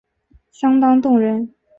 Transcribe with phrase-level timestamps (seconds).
[0.49, 1.53] 相当动人